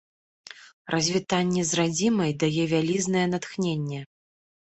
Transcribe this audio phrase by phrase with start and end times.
[0.95, 3.99] Развітанне з радзімай дае вялізнае натхненне.